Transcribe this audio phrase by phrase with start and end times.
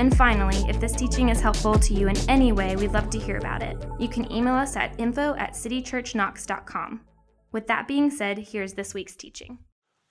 [0.00, 3.18] And finally, if this teaching is helpful to you in any way, we'd love to
[3.18, 3.76] hear about it.
[3.98, 7.02] You can email us at info at citychurchknox.com.
[7.52, 9.58] With that being said, here's this week's teaching.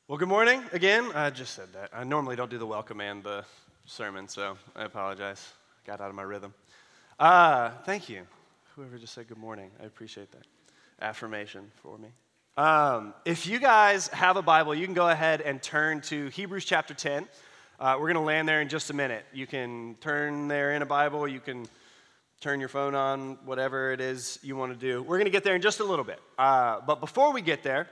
[0.07, 1.11] Well, good morning again.
[1.15, 1.89] I just said that.
[1.91, 3.43] I normally don't do the welcome and the
[3.85, 5.53] sermon, so I apologize.
[5.87, 6.53] Got out of my rhythm.
[7.17, 8.27] Uh, thank you.
[8.75, 10.45] Whoever just said good morning, I appreciate that
[11.01, 12.09] affirmation for me.
[12.57, 16.65] Um, if you guys have a Bible, you can go ahead and turn to Hebrews
[16.65, 17.27] chapter 10.
[17.79, 19.23] Uh, we're going to land there in just a minute.
[19.31, 21.65] You can turn there in a Bible, you can
[22.41, 25.01] turn your phone on, whatever it is you want to do.
[25.01, 26.19] We're going to get there in just a little bit.
[26.37, 27.87] Uh, but before we get there,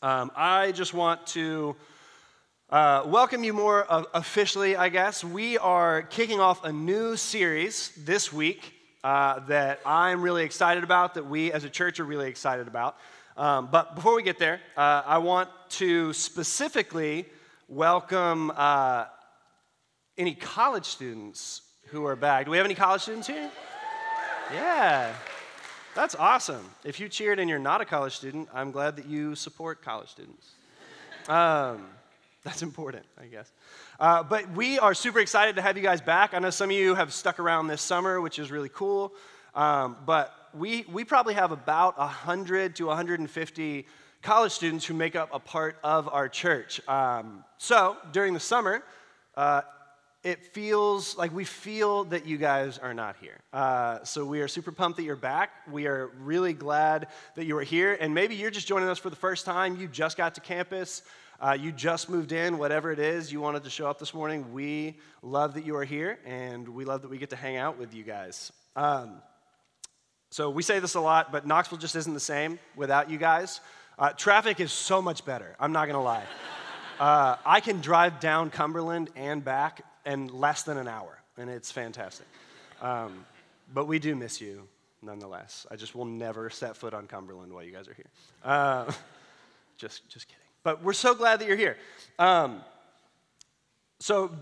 [0.00, 1.74] um, I just want to
[2.70, 5.24] uh, welcome you more uh, officially, I guess.
[5.24, 11.14] We are kicking off a new series this week uh, that I'm really excited about,
[11.14, 12.96] that we as a church are really excited about.
[13.36, 17.26] Um, but before we get there, uh, I want to specifically
[17.68, 19.06] welcome uh,
[20.18, 22.44] any college students who are back.
[22.44, 23.50] Do we have any college students here?
[24.52, 25.14] Yeah,
[25.94, 26.64] that's awesome.
[26.84, 30.08] If you cheered and you're not a college student, I'm glad that you support college
[30.08, 30.52] students.
[31.28, 31.86] Um,
[32.42, 33.50] that's important, I guess.
[33.98, 36.34] Uh, but we are super excited to have you guys back.
[36.34, 39.14] I know some of you have stuck around this summer, which is really cool.
[39.54, 43.86] Um, but we, we probably have about 100 to 150
[44.24, 46.80] college students who make up a part of our church.
[46.88, 48.82] Um, so during the summer,
[49.36, 49.60] uh,
[50.22, 53.38] it feels like we feel that you guys are not here.
[53.52, 55.50] Uh, so we are super pumped that you're back.
[55.70, 57.98] We are really glad that you are here.
[58.00, 59.78] And maybe you're just joining us for the first time.
[59.78, 61.02] You just got to campus.
[61.38, 64.54] Uh, you just moved in, whatever it is, you wanted to show up this morning.
[64.54, 67.76] We love that you are here, and we love that we get to hang out
[67.76, 68.50] with you guys.
[68.74, 69.20] Um,
[70.30, 73.60] so we say this a lot, but Knoxville just isn't the same without you guys.
[73.98, 75.54] Uh, traffic is so much better.
[75.60, 76.24] I'm not to lie.
[76.98, 81.70] Uh, I can drive down Cumberland and back in less than an hour, and it's
[81.70, 82.26] fantastic.
[82.82, 83.24] Um,
[83.72, 84.68] but we do miss you
[85.02, 85.66] nonetheless.
[85.70, 88.10] I just will never set foot on Cumberland while you guys are here.
[88.42, 88.90] Uh,
[89.76, 90.40] just, just kidding.
[90.62, 91.76] But we're so glad that you're here.
[92.18, 92.62] Um,
[94.00, 94.32] so,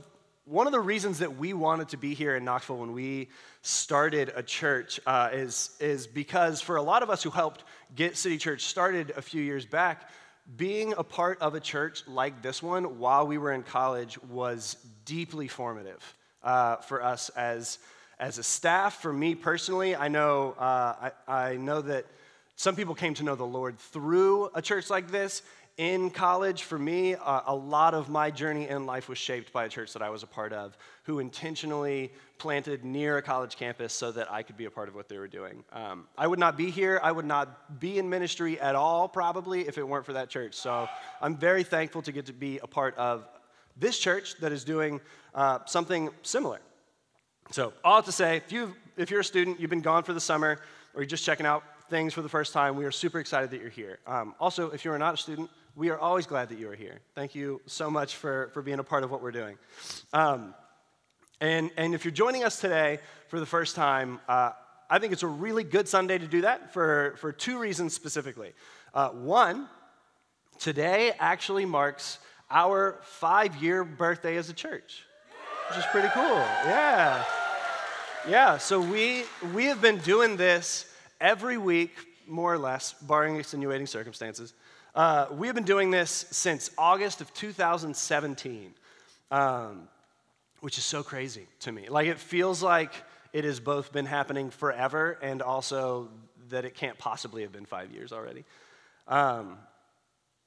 [0.45, 3.29] one of the reasons that we wanted to be here in Knoxville when we
[3.63, 7.63] started a church uh, is, is because for a lot of us who helped
[7.95, 10.11] get City Church started a few years back,
[10.57, 14.77] being a part of a church like this one while we were in college was
[15.05, 16.03] deeply formative
[16.43, 17.79] uh, for us as,
[18.19, 19.01] as a staff.
[19.01, 22.05] For me personally, I know, uh, I, I know that
[22.57, 25.43] some people came to know the Lord through a church like this,
[25.79, 29.65] in college, for me, uh, a lot of my journey in life was shaped by
[29.65, 33.93] a church that I was a part of, who intentionally planted near a college campus
[33.93, 35.65] so that I could be a part of what they were doing.
[35.73, 37.01] Um, I would not be here.
[37.03, 40.55] I would not be in ministry at all, probably, if it weren't for that church.
[40.55, 40.89] So
[41.21, 43.27] I'm very thankful to get to be a part of
[43.77, 45.01] this church that is doing
[45.35, 46.61] uh, something similar.
[47.51, 50.21] So, all to say, if, you, if you're a student, you've been gone for the
[50.21, 50.61] summer,
[50.95, 53.61] or you're just checking out things for the first time, we are super excited that
[53.61, 53.99] you're here.
[54.07, 56.75] Um, also, if you are not a student, we are always glad that you are
[56.75, 57.01] here.
[57.15, 59.57] Thank you so much for, for being a part of what we're doing.
[60.13, 60.55] Um,
[61.41, 64.53] and, and if you're joining us today for the first time, uh,
[64.91, 68.53] I think it's a really good Sunday to do that for, for two reasons specifically.
[68.93, 69.67] Uh, one,
[70.59, 72.19] today actually marks
[72.51, 75.05] our five year birthday as a church,
[75.71, 76.23] which is pretty cool.
[76.23, 77.25] Yeah.
[78.29, 80.87] Yeah, so we, we have been doing this
[81.21, 81.93] every week,
[82.29, 84.55] more or less, barring extenuating circumstances.
[84.95, 88.75] Uh, we have been doing this since August of 2017,
[89.31, 89.89] um,
[90.61, 91.89] which is so crazy to me.
[91.89, 92.93] Like, it feels like
[93.33, 96.09] it has both been happening forever and also
[96.51, 98.45] that it can't possibly have been five years already.
[99.09, 99.57] Um,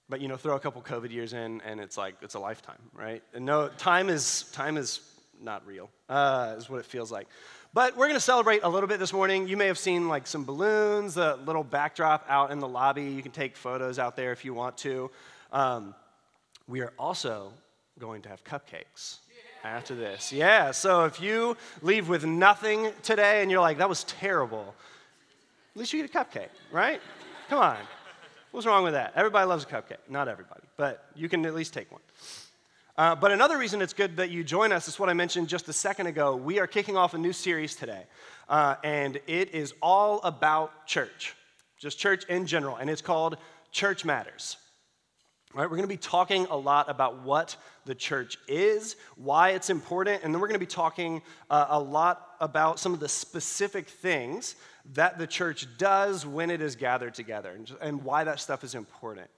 [0.10, 2.78] but you know, throw a couple COVID years in, and it's like it's a lifetime,
[2.94, 3.24] right?
[3.34, 5.02] And no, time is time is
[5.42, 5.90] not real.
[6.10, 7.28] Uh, is what it feels like.
[7.74, 9.48] But we're going to celebrate a little bit this morning.
[9.48, 13.04] You may have seen like some balloons, a little backdrop out in the lobby.
[13.04, 15.12] You can take photos out there if you want to.
[15.52, 15.94] Um,
[16.68, 17.52] we are also
[18.00, 19.18] going to have cupcakes
[19.64, 20.32] after this.
[20.32, 24.74] Yeah, so if you leave with nothing today and you're like, that was terrible,
[25.74, 27.02] at least you get a cupcake, right?
[27.50, 27.78] Come on.
[28.52, 29.12] What's wrong with that?
[29.16, 29.98] Everybody loves a cupcake.
[30.08, 32.02] Not everybody, but you can at least take one.
[32.98, 35.68] Uh, but another reason it's good that you join us is what I mentioned just
[35.68, 36.38] a second ago.
[36.38, 38.04] We are kicking off a new series today,
[38.48, 41.36] uh, and it is all about church.
[41.78, 43.36] just church in general, and it's called
[43.74, 44.56] Church Matters.
[45.54, 49.50] All right, we're going to be talking a lot about what the church is, why
[49.50, 53.02] it's important, and then we're going to be talking uh, a lot about some of
[53.02, 54.56] the specific things
[54.94, 58.74] that the church does when it is gathered together and, and why that stuff is
[58.74, 59.30] important.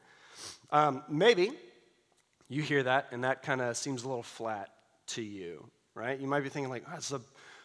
[0.71, 1.54] Um, maybe
[2.49, 4.69] you hear that and that kind of seems a little flat
[5.07, 6.19] to you, right?
[6.19, 7.19] You might be thinking, like, oh, it's, the,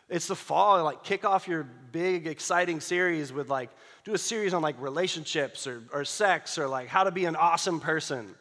[0.08, 3.70] it's the fall, like, kick off your big, exciting series with, like,
[4.04, 7.36] do a series on, like, relationships or, or sex or, like, how to be an
[7.36, 8.34] awesome person.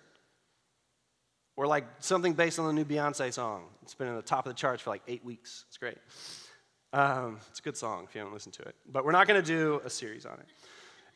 [1.57, 3.65] Or, like, something based on the new Beyonce song.
[3.83, 5.65] It's been in the top of the charts for, like, eight weeks.
[5.67, 5.97] It's great.
[6.93, 8.75] Um, it's a good song if you haven't listened to it.
[8.91, 10.45] But we're not going to do a series on it.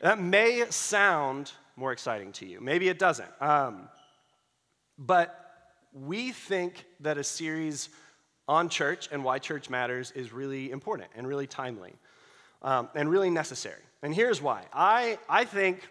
[0.02, 2.60] That may sound more exciting to you.
[2.62, 3.30] Maybe it doesn't.
[3.42, 3.88] Um,
[4.98, 5.42] but
[5.94, 7.90] we think that a series
[8.48, 11.94] on church and why church matters is really important and really timely
[12.62, 13.82] um, and really necessary.
[14.02, 14.66] And here's why.
[14.74, 15.88] I, I think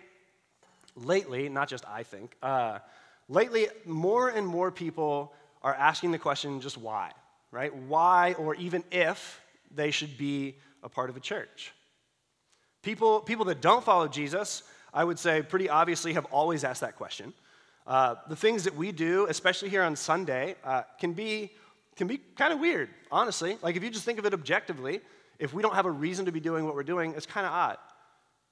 [0.94, 2.78] lately, not just I think, uh,
[3.28, 7.12] lately more and more people are asking the question just why,
[7.50, 7.74] right?
[7.74, 9.40] Why or even if
[9.70, 11.72] they should be a part of a church.
[12.82, 14.62] People, people that don't follow Jesus,
[14.92, 17.32] I would say pretty obviously have always asked that question.
[17.86, 21.52] Uh, the things that we do, especially here on Sunday, uh, can be,
[21.96, 23.58] can be kind of weird, honestly.
[23.62, 25.00] Like if you just think of it objectively,
[25.38, 27.52] if we don't have a reason to be doing what we're doing, it's kind of
[27.52, 27.78] odd.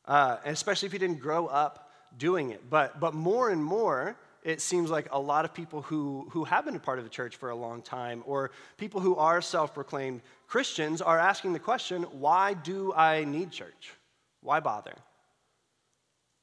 [0.04, 2.68] Uh, and especially if you didn't grow up doing it.
[2.68, 6.64] But, but more and more, it seems like a lot of people who, who have
[6.64, 9.72] been a part of the church for a long time, or people who are self
[9.72, 13.94] proclaimed Christians, are asking the question why do I need church?
[14.40, 14.94] Why bother?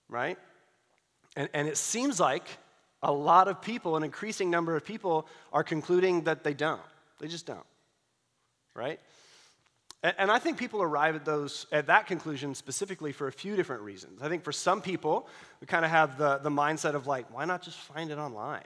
[0.07, 0.39] Right?
[1.35, 2.45] And, and it seems like
[3.01, 6.81] a lot of people, an increasing number of people, are concluding that they don't.
[7.19, 7.65] They just don't.
[8.75, 8.99] Right?
[10.01, 13.81] And I think people arrive at those at that conclusion specifically for a few different
[13.81, 14.21] reasons.
[14.21, 15.27] I think for some people,
[15.59, 18.63] we kind of have the, the mindset of like, why not just find it online?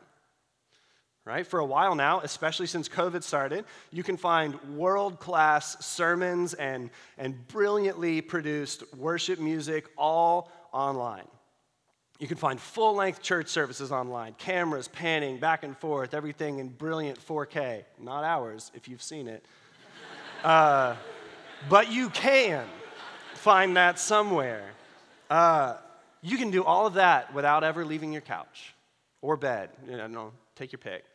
[1.25, 1.47] Right?
[1.47, 7.47] For a while now, especially since COVID started, you can find world-class sermons and, and
[7.47, 11.25] brilliantly produced worship music all online.
[12.23, 17.19] You can find full-length church services online, cameras panning back and forth, everything in brilliant
[17.19, 17.83] 4K.
[17.99, 19.43] Not ours, if you've seen it.
[20.41, 20.95] Uh,
[21.69, 22.65] but you can
[23.33, 24.71] find that somewhere.
[25.29, 25.75] Uh,
[26.21, 28.73] you can do all of that without ever leaving your couch
[29.21, 29.69] or bed.
[29.89, 31.05] You know, no, take your pick.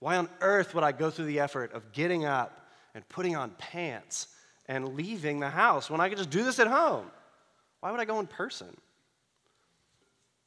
[0.00, 3.50] Why on earth would I go through the effort of getting up and putting on
[3.58, 4.26] pants
[4.66, 7.06] and leaving the house when I could just do this at home?
[7.80, 8.76] Why would I go in person?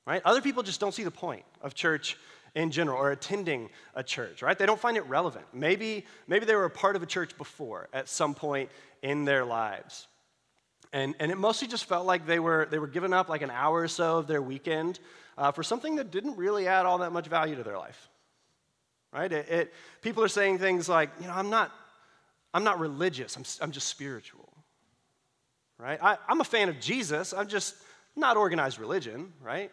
[0.09, 0.23] Right?
[0.25, 2.17] Other people just don't see the point of church
[2.55, 4.57] in general or attending a church, right?
[4.57, 5.45] They don't find it relevant.
[5.53, 8.71] Maybe, maybe they were a part of a church before at some point
[9.03, 10.07] in their lives.
[10.91, 13.51] And, and it mostly just felt like they were, they were giving up like an
[13.51, 14.99] hour or so of their weekend
[15.37, 18.09] uh, for something that didn't really add all that much value to their life.
[19.13, 19.31] Right?
[19.31, 21.71] It, it, people are saying things like, you know, I'm not,
[22.51, 24.49] I'm not religious, I'm, I'm just spiritual.
[25.77, 25.99] Right?
[26.01, 27.75] I, I'm a fan of Jesus, I'm just
[28.15, 29.71] not organized religion, right?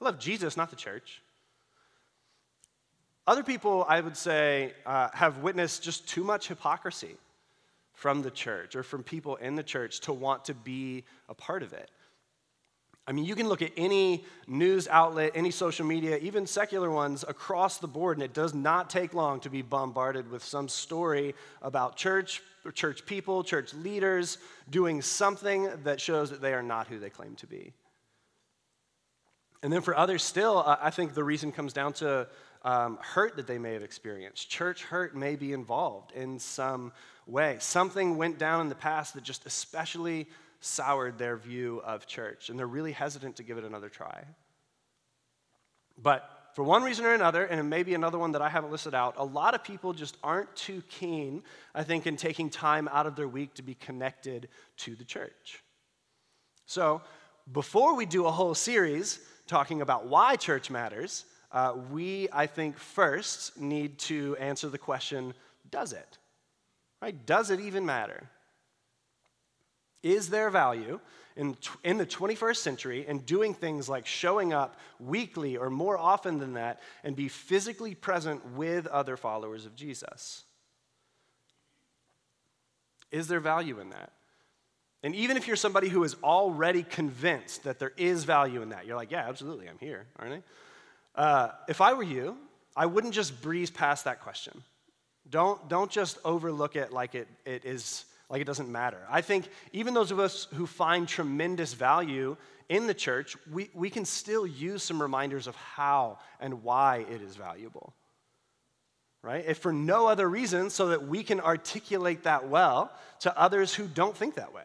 [0.00, 1.22] I love Jesus, not the church.
[3.26, 7.16] Other people, I would say, uh, have witnessed just too much hypocrisy
[7.92, 11.62] from the church or from people in the church to want to be a part
[11.62, 11.90] of it.
[13.08, 17.24] I mean, you can look at any news outlet, any social media, even secular ones
[17.26, 21.34] across the board, and it does not take long to be bombarded with some story
[21.62, 22.42] about church,
[22.74, 24.38] church people, church leaders
[24.70, 27.72] doing something that shows that they are not who they claim to be.
[29.62, 32.28] And then for others still, I think the reason comes down to
[32.62, 34.48] um, hurt that they may have experienced.
[34.48, 36.92] Church hurt may be involved in some
[37.26, 37.56] way.
[37.60, 40.28] Something went down in the past that just especially
[40.60, 44.24] soured their view of church, and they're really hesitant to give it another try.
[46.00, 49.14] But for one reason or another, and maybe another one that I haven't listed out,
[49.16, 51.42] a lot of people just aren't too keen,
[51.74, 54.48] I think, in taking time out of their week to be connected
[54.78, 55.62] to the church.
[56.66, 57.02] So,
[57.50, 62.78] before we do a whole series talking about why church matters, uh, we, I think,
[62.78, 65.34] first need to answer the question
[65.70, 66.18] does it?
[67.02, 67.26] Right?
[67.26, 68.28] Does it even matter?
[70.02, 71.00] Is there value
[71.36, 76.38] in, in the 21st century in doing things like showing up weekly or more often
[76.38, 80.44] than that and be physically present with other followers of Jesus?
[83.10, 84.12] Is there value in that?
[85.02, 88.86] And even if you're somebody who is already convinced that there is value in that,
[88.86, 90.42] you're like, yeah, absolutely, I'm here, aren't
[91.14, 91.20] I?
[91.20, 92.36] Uh, if I were you,
[92.76, 94.62] I wouldn't just breeze past that question.
[95.30, 98.98] Don't, don't just overlook it like it, it is like it doesn't matter.
[99.08, 102.36] I think even those of us who find tremendous value
[102.68, 107.22] in the church, we, we can still use some reminders of how and why it
[107.22, 107.94] is valuable.
[109.22, 109.44] Right?
[109.46, 113.86] If for no other reason, so that we can articulate that well to others who
[113.86, 114.64] don't think that way.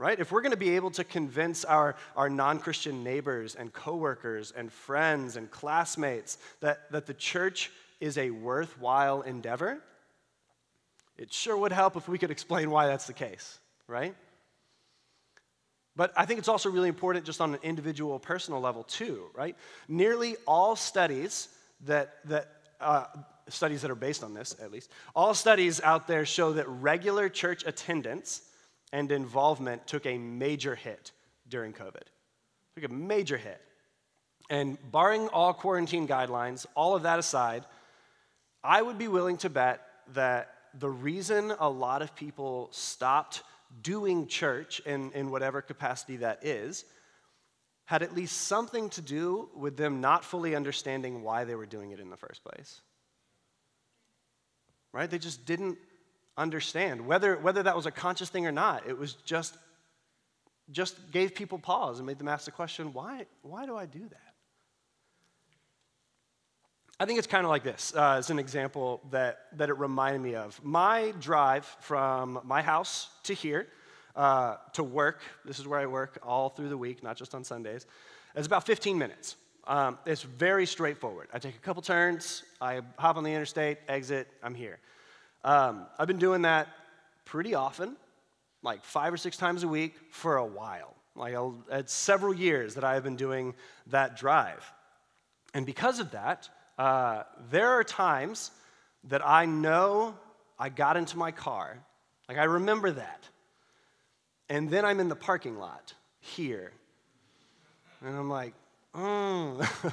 [0.00, 0.18] Right?
[0.18, 4.50] If we're going to be able to convince our, our non Christian neighbors and coworkers
[4.50, 9.78] and friends and classmates that, that the church is a worthwhile endeavor,
[11.18, 14.14] it sure would help if we could explain why that's the case, right?
[15.96, 19.54] But I think it's also really important just on an individual personal level too, right?
[19.86, 21.48] Nearly all studies
[21.84, 22.48] that, that
[22.80, 23.04] uh,
[23.50, 27.28] studies that are based on this, at least, all studies out there show that regular
[27.28, 28.40] church attendance
[28.92, 31.12] and involvement took a major hit
[31.48, 32.02] during COVID.
[32.74, 33.60] Took a major hit.
[34.48, 37.64] And barring all quarantine guidelines, all of that aside,
[38.64, 39.80] I would be willing to bet
[40.14, 43.42] that the reason a lot of people stopped
[43.82, 46.84] doing church in, in whatever capacity that is
[47.84, 51.90] had at least something to do with them not fully understanding why they were doing
[51.90, 52.80] it in the first place.
[54.92, 55.10] Right?
[55.10, 55.78] They just didn't
[56.40, 58.88] understand whether, whether that was a conscious thing or not.
[58.88, 59.56] It was just
[60.70, 64.00] just gave people pause and made them ask the question, why, why do I do
[64.00, 64.30] that?
[66.98, 70.20] I think it's kind of like this uh, as an example that, that it reminded
[70.20, 70.60] me of.
[70.62, 73.68] My drive from my house to here
[74.14, 77.42] uh, to work, this is where I work all through the week, not just on
[77.42, 77.86] Sundays,
[78.36, 79.36] is about 15 minutes.
[79.66, 81.28] Um, it's very straightforward.
[81.32, 84.78] I take a couple turns, I hop on the interstate, exit, I'm here.
[85.44, 86.68] Um, I've been doing that
[87.24, 87.96] pretty often,
[88.62, 90.94] like five or six times a week for a while.
[91.16, 91.34] Like
[91.70, 93.54] it's several years that I have been doing
[93.88, 94.70] that drive.
[95.54, 98.50] And because of that, uh, there are times
[99.04, 100.14] that I know
[100.58, 101.78] I got into my car,
[102.28, 103.28] like I remember that,
[104.48, 106.72] and then I'm in the parking lot here,
[108.04, 108.54] and I'm like,
[108.94, 109.60] oh,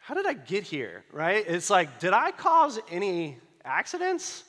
[0.00, 1.44] how did I get here, right?
[1.46, 4.44] It's like, did I cause any accidents?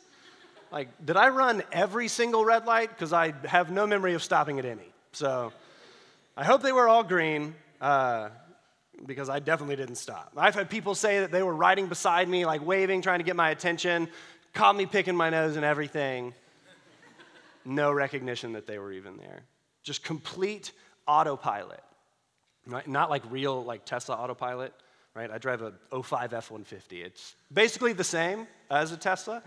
[0.71, 2.89] Like, did I run every single red light?
[2.89, 4.91] Because I have no memory of stopping at any.
[5.11, 5.53] So
[6.35, 7.55] I hope they were all green.
[7.79, 8.29] Uh,
[9.05, 10.31] because I definitely didn't stop.
[10.37, 13.35] I've had people say that they were riding beside me, like waving, trying to get
[13.35, 14.07] my attention,
[14.53, 16.33] caught me picking my nose and everything.
[17.65, 19.43] No recognition that they were even there.
[19.83, 20.71] Just complete
[21.07, 21.83] autopilot.
[22.85, 24.73] Not like real, like Tesla autopilot,
[25.15, 25.29] right?
[25.31, 27.01] I drive a 05 F 150.
[27.01, 29.43] It's basically the same as a Tesla.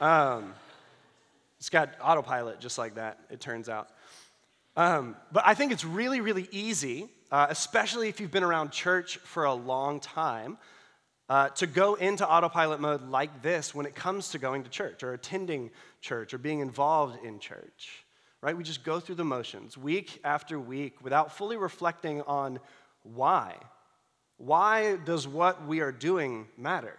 [0.00, 0.54] Um,
[1.58, 3.88] it's got autopilot just like that, it turns out.
[4.76, 9.18] Um, but I think it's really, really easy uh, especially if you've been around church
[9.18, 10.58] for a long time,
[11.28, 15.04] uh, to go into autopilot mode like this when it comes to going to church
[15.04, 18.04] or attending church or being involved in church.
[18.42, 18.56] Right?
[18.56, 22.58] We just go through the motions week after week without fully reflecting on
[23.02, 23.54] why.
[24.40, 26.98] Why does what we are doing matter?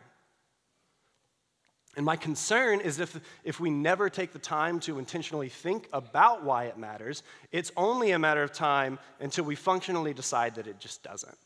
[1.98, 6.44] And my concern is if, if we never take the time to intentionally think about
[6.44, 10.80] why it matters, it's only a matter of time until we functionally decide that it
[10.80, 11.38] just doesn't.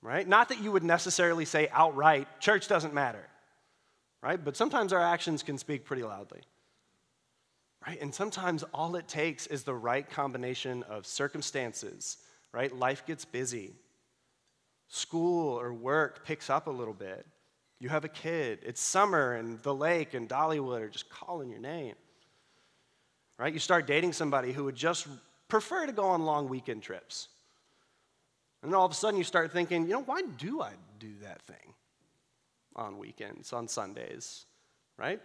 [0.00, 0.26] Right?
[0.26, 3.28] Not that you would necessarily say outright, church doesn't matter.
[4.22, 4.42] Right?
[4.42, 6.40] But sometimes our actions can speak pretty loudly.
[7.86, 8.00] Right?
[8.00, 12.16] And sometimes all it takes is the right combination of circumstances.
[12.50, 12.74] Right?
[12.74, 13.74] Life gets busy.
[14.88, 17.26] School or work picks up a little bit
[17.78, 18.60] you have a kid.
[18.62, 21.94] It's summer and the lake and Dollywood are just calling your name.
[23.38, 23.52] Right?
[23.52, 25.06] You start dating somebody who would just
[25.48, 27.28] prefer to go on long weekend trips.
[28.62, 31.12] And then all of a sudden you start thinking, you know, why do I do
[31.22, 31.74] that thing
[32.74, 34.46] on weekends, on Sundays?
[34.96, 35.20] Right?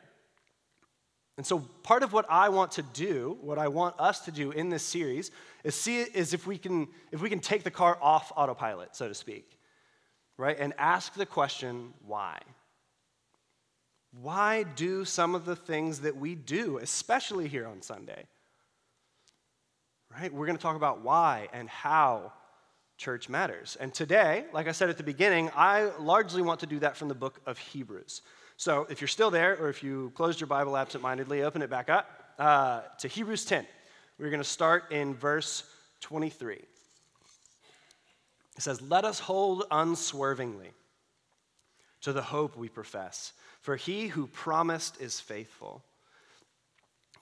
[1.42, 4.52] And so part of what I want to do, what I want us to do
[4.52, 5.32] in this series,
[5.64, 9.08] is see is if we can if we can take the car off autopilot, so
[9.08, 9.58] to speak
[10.42, 10.58] right?
[10.60, 12.40] And ask the question, why?
[14.12, 18.26] Why do some of the things that we do, especially here on Sunday?
[20.12, 20.34] Right?
[20.34, 22.34] We're going to talk about why and how
[22.98, 23.78] church matters.
[23.80, 27.08] And today, like I said at the beginning, I largely want to do that from
[27.08, 28.24] the book of Hebrews.
[28.62, 31.90] So if you're still there, or if you closed your Bible absentmindedly, open it back
[31.90, 33.66] up uh, to Hebrews 10.
[34.20, 35.64] We're going to start in verse
[36.02, 36.58] 23.
[36.58, 36.68] It
[38.60, 40.74] says, Let us hold unswervingly
[42.02, 45.84] to the hope we profess, for he who promised is faithful.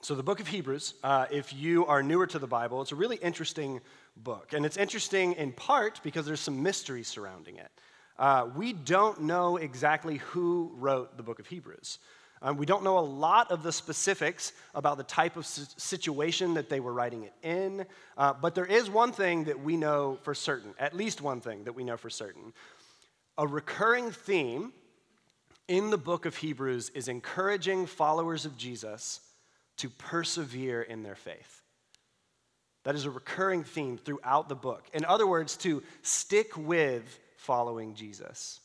[0.02, 2.96] So, the book of Hebrews, uh, if you are newer to the Bible, it's a
[2.96, 3.80] really interesting
[4.14, 4.52] book.
[4.52, 7.70] And it's interesting in part because there's some mystery surrounding it.
[8.20, 11.98] Uh, we don't know exactly who wrote the book of Hebrews.
[12.42, 16.68] Um, we don't know a lot of the specifics about the type of situation that
[16.68, 17.86] they were writing it in,
[18.18, 21.64] uh, but there is one thing that we know for certain, at least one thing
[21.64, 22.52] that we know for certain.
[23.38, 24.74] A recurring theme
[25.66, 29.20] in the book of Hebrews is encouraging followers of Jesus
[29.78, 31.62] to persevere in their faith.
[32.84, 34.84] That is a recurring theme throughout the book.
[34.92, 38.60] In other words, to stick with following Jesus.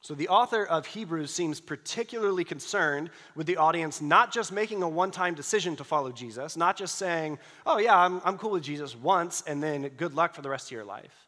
[0.00, 4.88] So, the author of Hebrews seems particularly concerned with the audience not just making a
[4.88, 8.62] one time decision to follow Jesus, not just saying, oh, yeah, I'm, I'm cool with
[8.64, 11.26] Jesus once and then good luck for the rest of your life.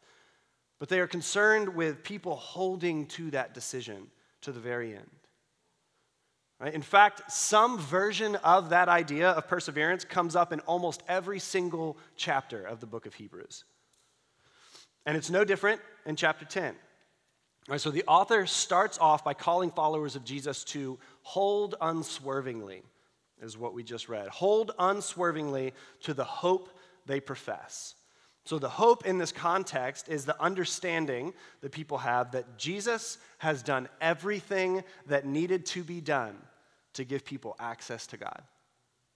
[0.77, 5.09] But they are concerned with people holding to that decision to the very end.
[6.59, 6.73] Right?
[6.73, 11.97] In fact, some version of that idea of perseverance comes up in almost every single
[12.15, 13.63] chapter of the book of Hebrews.
[15.07, 16.75] And it's no different in chapter 10.
[17.69, 22.83] Right, so the author starts off by calling followers of Jesus to hold unswervingly,
[23.41, 24.27] is what we just read.
[24.27, 25.73] Hold unswervingly
[26.03, 26.69] to the hope
[27.05, 27.95] they profess.
[28.45, 33.61] So, the hope in this context is the understanding that people have that Jesus has
[33.61, 36.37] done everything that needed to be done
[36.93, 38.41] to give people access to God.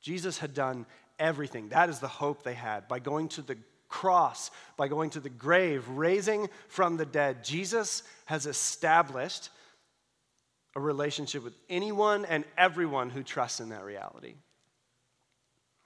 [0.01, 0.85] Jesus had done
[1.17, 1.69] everything.
[1.69, 3.57] That is the hope they had by going to the
[3.91, 9.49] cross, by going to the grave, raising from the dead, Jesus has established
[10.75, 14.35] a relationship with anyone and everyone who trusts in that reality.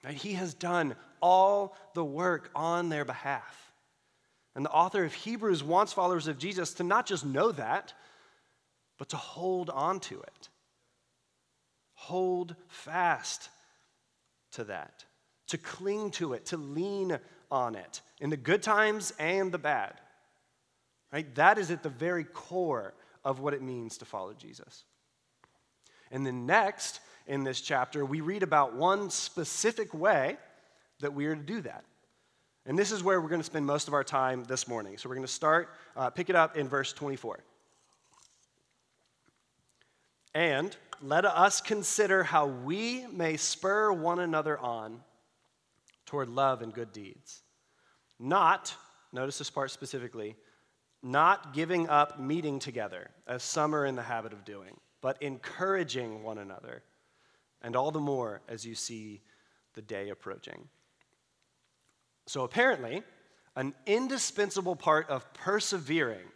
[0.08, 3.72] He has done all the work on their behalf.
[4.54, 7.92] And the author of Hebrews wants followers of Jesus to not just know that,
[8.98, 10.48] but to hold on to it.
[11.94, 13.50] Hold fast
[14.52, 15.04] to that,
[15.48, 17.18] to cling to it, to lean
[17.50, 19.94] on it in the good times and the bad.
[21.12, 21.32] Right?
[21.34, 24.84] That is at the very core of what it means to follow Jesus.
[26.10, 30.36] And then next in this chapter, we read about one specific way
[31.00, 31.84] that we are to do that.
[32.64, 34.98] And this is where we're going to spend most of our time this morning.
[34.98, 37.38] So we're going to start, uh, pick it up in verse 24.
[40.34, 45.00] And let us consider how we may spur one another on
[46.06, 47.42] toward love and good deeds.
[48.18, 48.74] Not,
[49.12, 50.36] notice this part specifically,
[51.02, 56.22] not giving up meeting together, as some are in the habit of doing, but encouraging
[56.22, 56.82] one another,
[57.62, 59.20] and all the more as you see
[59.74, 60.68] the day approaching.
[62.26, 63.02] So apparently,
[63.54, 66.26] an indispensable part of persevering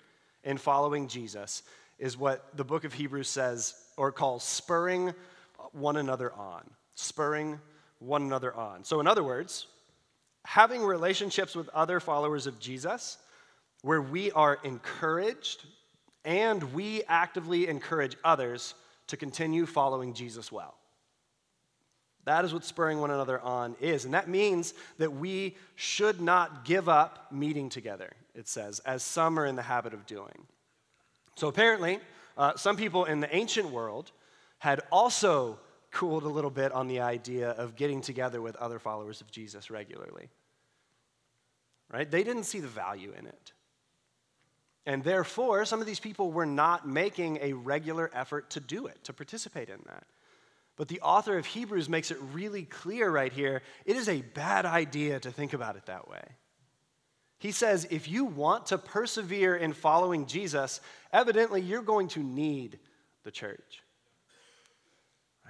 [0.45, 1.63] in following Jesus
[1.99, 5.13] is what the book of Hebrews says or calls spurring
[5.73, 6.63] one another on.
[6.95, 7.61] Spurring
[8.01, 8.85] one another on.
[8.85, 9.67] So, in other words,
[10.45, 13.19] having relationships with other followers of Jesus
[13.83, 15.65] where we are encouraged
[16.25, 18.75] and we actively encourage others
[19.07, 20.75] to continue following Jesus well.
[22.25, 24.05] That is what spurring one another on is.
[24.05, 29.39] And that means that we should not give up meeting together, it says, as some
[29.39, 30.47] are in the habit of doing.
[31.37, 31.99] So apparently,
[32.37, 34.13] uh, some people in the ancient world
[34.59, 35.59] had also
[35.91, 39.71] cooled a little bit on the idea of getting together with other followers of Jesus
[39.71, 40.29] regularly.
[41.93, 42.11] Right?
[42.11, 43.53] They didn't see the value in it.
[44.87, 49.03] And therefore, some of these people were not making a regular effort to do it,
[49.05, 50.05] to participate in that.
[50.77, 54.65] But the author of Hebrews makes it really clear right here it is a bad
[54.65, 56.23] idea to think about it that way.
[57.39, 60.81] He says if you want to persevere in following Jesus,
[61.13, 62.79] evidently you're going to need
[63.25, 63.83] the church.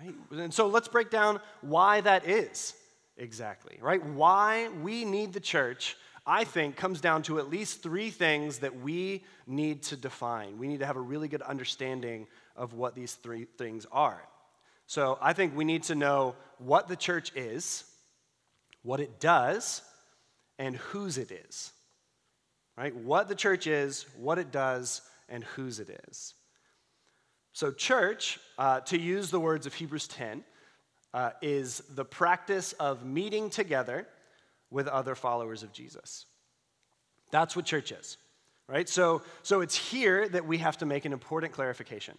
[0.01, 0.15] Right?
[0.33, 2.75] And so let's break down why that is
[3.17, 4.05] exactly, right?
[4.05, 8.81] Why we need the church, I think, comes down to at least three things that
[8.81, 10.59] we need to define.
[10.59, 14.23] We need to have a really good understanding of what these three things are.
[14.87, 17.85] So I think we need to know what the church is,
[18.83, 19.83] what it does,
[20.59, 21.73] and whose it is.
[22.77, 22.95] Right?
[22.97, 26.35] What the church is, what it does, and whose it is.
[27.53, 30.45] So, church, uh, to use the words of Hebrews 10,
[31.13, 34.07] uh, is the practice of meeting together
[34.71, 36.27] with other followers of Jesus.
[37.31, 38.17] That's what church is,
[38.69, 38.89] right?
[38.89, 42.17] So, so it's here that we have to make an important clarification.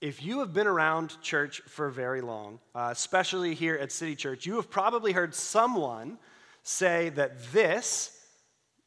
[0.00, 4.46] If you have been around church for very long, uh, especially here at City Church,
[4.46, 6.18] you have probably heard someone
[6.64, 8.18] say that this,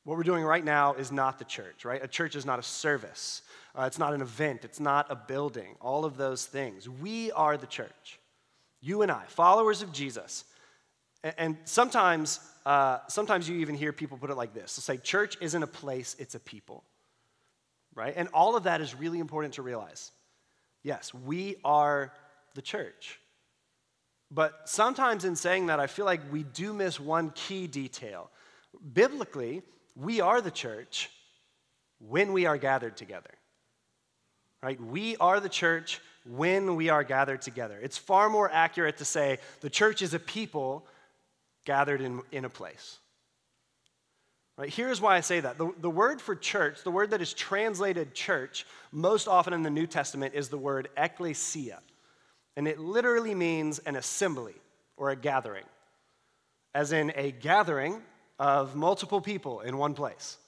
[0.04, 2.04] what we're doing right now, is not the church, right?
[2.04, 3.42] A church is not a service.
[3.78, 6.88] Uh, it's not an event, it's not a building, all of those things.
[6.88, 8.20] We are the church.
[8.82, 10.46] You and I, followers of Jesus.
[11.38, 14.76] And, sometimes, uh, sometimes you even hear people put it like this.
[14.76, 16.84] They'll say, church isn't a place, it's a people.
[17.96, 18.14] Right?
[18.16, 20.12] And all of that is really important to realize.
[20.84, 22.14] Yes, we are
[22.54, 23.20] the church.
[24.32, 28.30] But sometimes in saying that, I feel like we do miss one key detail.
[28.94, 29.64] Biblically,
[29.96, 31.10] we are the church
[32.00, 33.32] when we are gathered together.
[34.66, 34.82] Right?
[34.82, 37.78] We are the church when we are gathered together.
[37.84, 40.88] It's far more accurate to say the church is a people
[41.66, 42.98] gathered in, in a place.
[44.58, 44.74] Right?
[44.74, 45.60] Here's why I say that.
[45.60, 49.70] The, the word for church, the word that is translated church, most often in the
[49.70, 51.80] New Testament is the word ecclesia.
[52.58, 54.56] And it literally means an assembly
[54.98, 55.66] or a gathering,
[56.74, 58.02] as in a gathering
[58.40, 60.40] of multiple people in one place.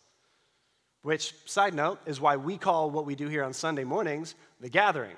[1.07, 4.67] Which, side note, is why we call what we do here on Sunday mornings the
[4.67, 5.15] gathering.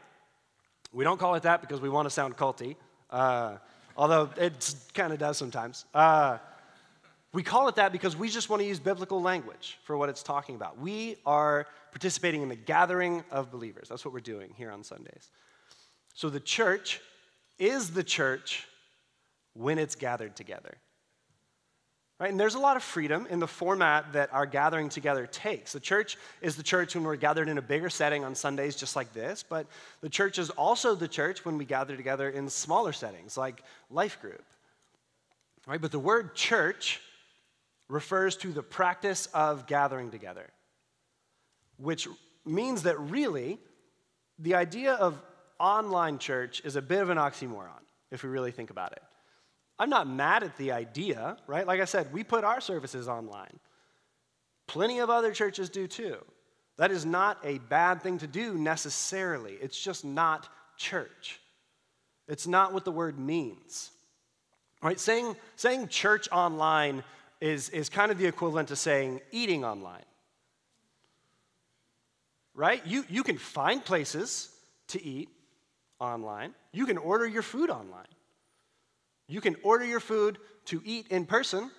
[0.93, 2.75] We don't call it that because we want to sound culty,
[3.09, 3.55] uh,
[3.97, 5.85] although it kind of does sometimes.
[5.95, 6.37] Uh,
[7.33, 10.21] we call it that because we just want to use biblical language for what it's
[10.21, 10.79] talking about.
[10.79, 13.89] We are participating in the gathering of believers.
[13.89, 15.31] That's what we're doing here on Sundays.
[16.13, 17.01] So the church
[17.57, 18.67] is the church
[19.55, 20.77] when it's gathered together.
[22.19, 22.31] Right?
[22.31, 25.71] And there's a lot of freedom in the format that our gathering together takes.
[25.71, 28.97] The church is the church when we're gathered in a bigger setting on Sundays, just
[28.97, 29.67] like this, but
[30.01, 34.19] the church is also the church when we gather together in smaller settings, like life
[34.21, 34.43] group.
[35.65, 35.79] Right?
[35.79, 36.99] But the word church
[37.87, 40.49] refers to the practice of gathering together,
[41.77, 42.07] which
[42.45, 43.59] means that really
[44.39, 45.21] the idea of
[45.57, 47.69] online church is a bit of an oxymoron
[48.11, 49.03] if we really think about it.
[49.79, 51.65] I'm not mad at the idea, right?
[51.65, 53.59] Like I said, we put our services online.
[54.67, 56.17] Plenty of other churches do too.
[56.77, 59.53] That is not a bad thing to do necessarily.
[59.53, 61.39] It's just not church.
[62.27, 63.91] It's not what the word means.
[64.81, 64.99] Right?
[64.99, 67.03] Saying, saying church online
[67.41, 70.03] is, is kind of the equivalent to saying eating online.
[72.53, 72.85] Right?
[72.85, 74.49] You, you can find places
[74.89, 75.29] to eat
[75.99, 78.07] online, you can order your food online.
[79.29, 81.71] You can order your food to eat in person.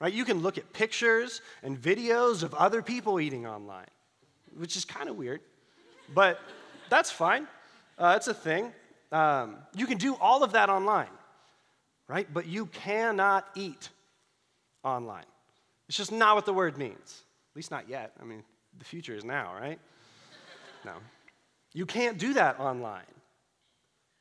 [0.00, 0.12] Right?
[0.12, 3.86] You can look at pictures and videos of other people eating online,
[4.56, 5.40] which is kind of weird,
[6.12, 6.40] but
[6.88, 7.46] that's fine.
[7.98, 8.72] Uh, it's a thing.
[9.12, 11.12] Um, you can do all of that online,
[12.08, 12.26] right?
[12.32, 13.90] But you cannot eat
[14.82, 15.26] online.
[15.88, 17.22] It's just not what the word means.
[17.52, 18.12] At least not yet.
[18.20, 18.42] I mean,
[18.78, 19.78] the future is now, right?
[20.84, 20.94] No.
[21.74, 23.02] You can't do that online.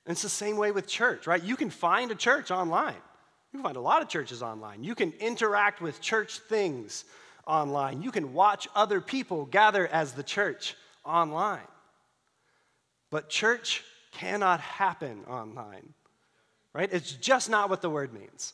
[0.06, 1.44] And it's the same way with church, right?
[1.44, 2.96] You can find a church online.
[3.52, 4.84] You can find a lot of churches online.
[4.84, 7.06] You can interact with church things
[7.46, 8.02] online.
[8.02, 11.60] You can watch other people gather as the church online.
[13.10, 15.94] But church cannot happen online,
[16.74, 16.90] right?
[16.92, 18.54] It's just not what the word means.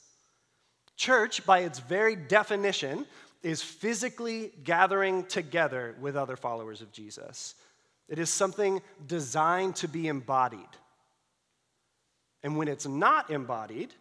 [0.95, 3.05] Church, by its very definition,
[3.43, 7.53] is physically gathering together with other followers of Jesus.
[8.09, 10.59] It is something designed to be embodied.
[12.47, 13.93] And when it's not embodied,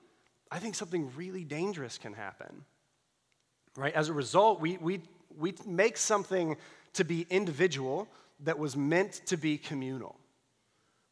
[0.53, 2.65] I think something really dangerous can happen.
[3.77, 3.93] Right?
[3.93, 5.01] As a result, we, we,
[5.37, 6.57] we make something
[6.93, 8.07] to be individual
[8.45, 10.15] that was meant to be communal.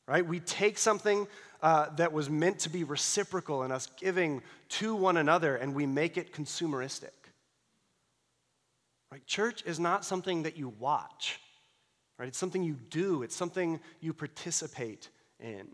[0.07, 0.25] Right?
[0.25, 1.27] We take something
[1.61, 5.87] uh, that was meant to be reciprocal in us giving to one another and we
[5.87, 7.11] make it consumeristic.
[9.11, 9.27] Right?
[9.27, 11.41] Church is not something that you watch,
[12.17, 12.29] right?
[12.29, 15.09] It's something you do, it's something you participate
[15.41, 15.67] in.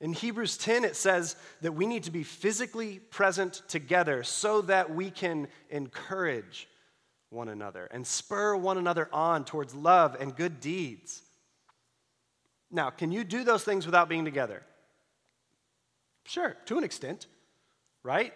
[0.00, 4.94] In Hebrews 10, it says that we need to be physically present together so that
[4.94, 6.68] we can encourage
[7.28, 11.22] one another and spur one another on towards love and good deeds.
[12.70, 14.62] Now, can you do those things without being together?
[16.24, 17.26] Sure, to an extent,
[18.02, 18.32] right?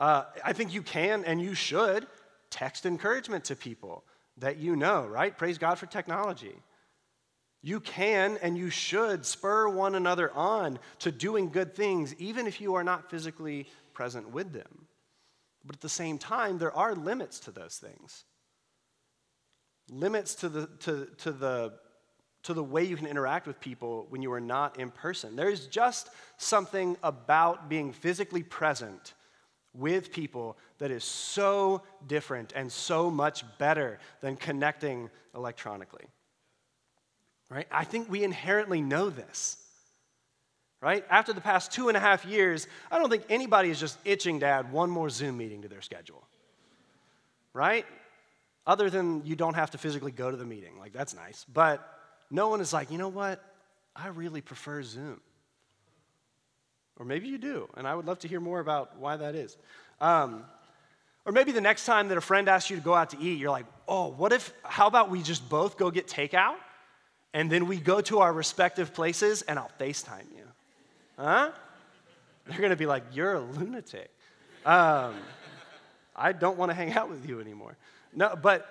[0.00, 2.06] Uh, I think you can and you should
[2.50, 4.04] text encouragement to people
[4.38, 5.36] that you know, right?
[5.36, 6.54] Praise God for technology.
[7.62, 12.60] You can and you should spur one another on to doing good things, even if
[12.60, 14.86] you are not physically present with them.
[15.64, 18.24] But at the same time, there are limits to those things.
[19.90, 21.72] Limits to the, to, to the
[22.42, 25.36] to the way you can interact with people when you are not in person.
[25.36, 29.14] There's just something about being physically present
[29.74, 36.04] with people that is so different and so much better than connecting electronically.
[37.52, 37.66] Right?
[37.70, 39.58] I think we inherently know this.
[40.80, 41.04] Right?
[41.10, 44.40] After the past two and a half years, I don't think anybody is just itching
[44.40, 46.26] to add one more Zoom meeting to their schedule.
[47.52, 47.84] Right?
[48.66, 50.78] Other than you don't have to physically go to the meeting.
[50.78, 51.44] Like, that's nice.
[51.52, 51.86] But
[52.30, 53.44] no one is like, you know what?
[53.94, 55.20] I really prefer Zoom.
[56.98, 59.58] Or maybe you do, and I would love to hear more about why that is.
[60.00, 60.44] Um,
[61.26, 63.38] or maybe the next time that a friend asks you to go out to eat,
[63.38, 66.56] you're like, oh, what if, how about we just both go get takeout?
[67.34, 70.44] And then we go to our respective places and I'll FaceTime you.
[71.18, 71.50] Huh?
[72.46, 74.10] They're to be like, You're a lunatic.
[74.64, 75.14] Um,
[76.14, 77.76] I don't want to hang out with you anymore.
[78.14, 78.68] No, but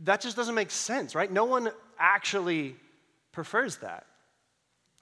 [0.00, 1.30] that just doesn't make sense, right?
[1.30, 2.76] No one actually
[3.32, 4.06] prefers that.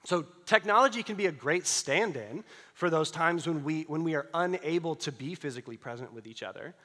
[0.03, 2.43] So technology can be a great stand-in
[2.75, 6.43] for those times when we, when we are unable to be physically present with each
[6.43, 6.75] other,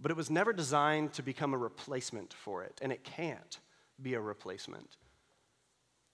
[0.00, 3.58] but it was never designed to become a replacement for it, and it can't
[4.02, 4.96] be a replacement.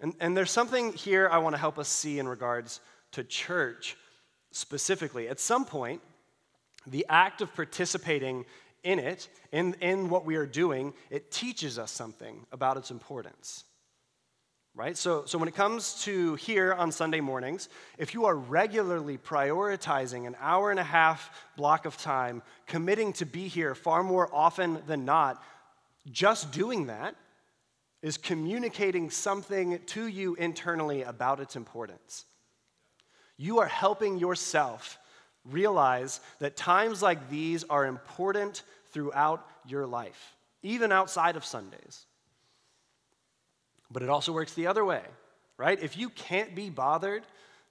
[0.01, 2.81] And, and there's something here I want to help us see in regards
[3.13, 3.97] to church
[4.51, 5.29] specifically.
[5.29, 6.01] At some point,
[6.87, 8.47] the act of participating
[8.83, 13.65] in it, in, in what we are doing, it teaches us something about its importance.
[14.75, 14.97] Right?
[14.97, 20.27] So, so when it comes to here on Sunday mornings, if you are regularly prioritizing
[20.27, 24.79] an hour and a half block of time, committing to be here far more often
[24.87, 25.43] than not,
[26.11, 27.17] just doing that
[28.03, 32.25] is communicating something to you internally about its importance.
[33.37, 34.99] You are helping yourself
[35.45, 42.07] realize that times like these are important throughout your life, even outside of Sundays.
[43.91, 45.03] But it also works the other way,
[45.57, 45.81] right?
[45.83, 47.23] If you can't be bothered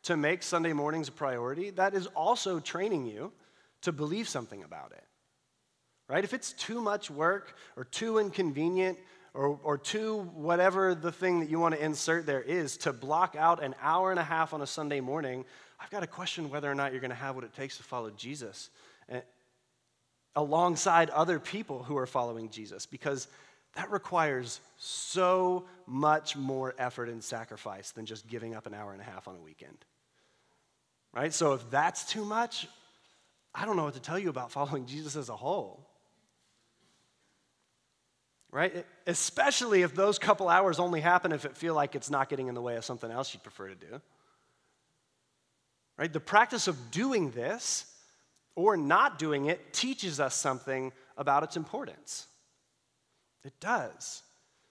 [0.03, 3.31] to make Sunday mornings a priority, that is also training you
[3.81, 5.03] to believe something about it,
[6.07, 6.23] right?
[6.23, 8.97] If it's too much work or too inconvenient
[9.33, 13.35] or, or too whatever the thing that you want to insert there is to block
[13.37, 15.45] out an hour and a half on a Sunday morning,
[15.79, 17.83] I've got to question whether or not you're going to have what it takes to
[17.83, 18.69] follow Jesus
[19.09, 19.21] eh,
[20.35, 23.27] alongside other people who are following Jesus because
[23.75, 29.01] that requires so much more effort and sacrifice than just giving up an hour and
[29.01, 29.77] a half on a weekend.
[31.13, 31.33] Right?
[31.33, 32.67] So if that's too much,
[33.53, 35.88] I don't know what to tell you about following Jesus as a whole.
[38.51, 38.85] Right?
[39.05, 42.55] Especially if those couple hours only happen if it feel like it's not getting in
[42.55, 44.01] the way of something else you'd prefer to do.
[45.97, 46.11] Right?
[46.11, 47.85] The practice of doing this
[48.55, 52.27] or not doing it teaches us something about its importance.
[53.43, 54.23] It does.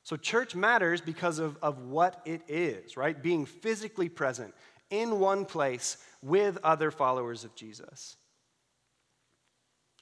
[0.02, 3.22] So, church matters because of, of what it is, right?
[3.22, 4.54] Being physically present
[4.90, 8.16] in one place with other followers of Jesus.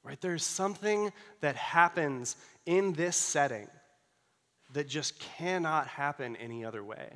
[0.06, 0.20] Right?
[0.20, 3.66] There's something that happens in this setting
[4.72, 7.12] that just cannot happen any other way.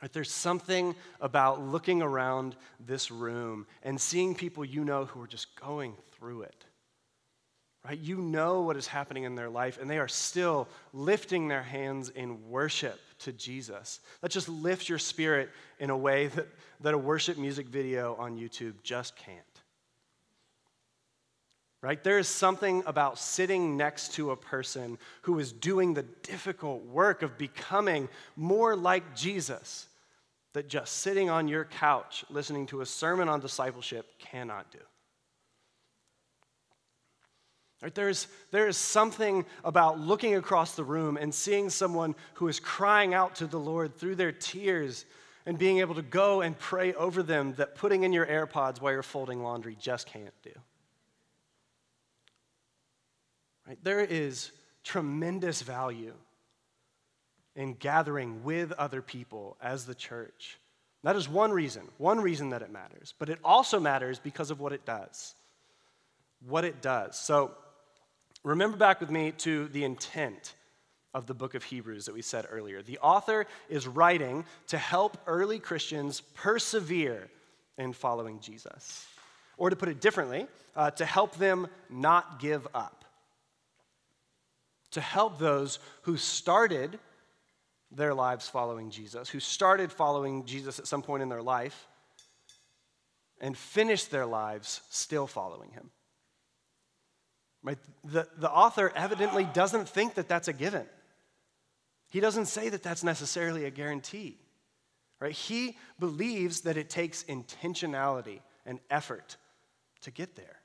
[0.00, 0.12] Right?
[0.12, 5.54] There's something about looking around this room and seeing people you know who are just
[5.60, 6.64] going through it
[7.84, 7.98] right?
[7.98, 12.10] You know what is happening in their life, and they are still lifting their hands
[12.10, 14.00] in worship to Jesus.
[14.20, 16.46] That just lifts your spirit in a way that,
[16.80, 19.49] that a worship music video on YouTube just can't.
[21.82, 22.02] Right?
[22.04, 27.22] There is something about sitting next to a person who is doing the difficult work
[27.22, 29.88] of becoming more like Jesus
[30.52, 34.78] that just sitting on your couch listening to a sermon on discipleship cannot do.
[37.82, 37.94] Right?
[37.94, 43.14] There's, there is something about looking across the room and seeing someone who is crying
[43.14, 45.06] out to the Lord through their tears
[45.46, 48.92] and being able to go and pray over them that putting in your AirPods while
[48.92, 50.50] you're folding laundry just can't do.
[53.70, 53.78] Right?
[53.82, 54.50] There is
[54.84, 56.14] tremendous value
[57.56, 60.58] in gathering with other people as the church.
[61.04, 63.14] That is one reason, one reason that it matters.
[63.18, 65.34] But it also matters because of what it does.
[66.46, 67.16] What it does.
[67.16, 67.52] So,
[68.42, 70.54] Remember back with me to the intent
[71.12, 72.80] of the book of Hebrews that we said earlier.
[72.80, 77.28] The author is writing to help early Christians persevere
[77.76, 79.06] in following Jesus.
[79.58, 82.99] Or to put it differently, uh, to help them not give up.
[84.92, 86.98] To help those who started
[87.92, 91.86] their lives following Jesus, who started following Jesus at some point in their life,
[93.40, 95.90] and finished their lives still following him.
[97.62, 97.78] Right?
[98.04, 100.86] The, the author evidently doesn't think that that's a given.
[102.10, 104.38] He doesn't say that that's necessarily a guarantee.
[105.20, 105.32] Right?
[105.32, 109.36] He believes that it takes intentionality and effort
[110.02, 110.59] to get there.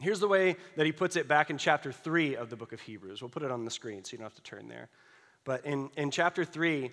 [0.00, 2.80] Here's the way that he puts it back in chapter 3 of the book of
[2.80, 3.20] Hebrews.
[3.20, 4.88] We'll put it on the screen so you don't have to turn there.
[5.44, 6.92] But in, in chapter 3,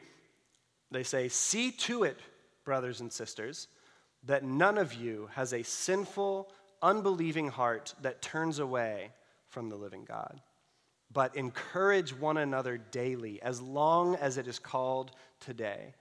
[0.92, 2.20] they say, See to it,
[2.64, 3.68] brothers and sisters,
[4.24, 9.12] that none of you has a sinful unbelieving heart that turns away
[9.50, 10.42] from the living God.
[11.12, 15.94] But encourage one another daily, as long as it is called today,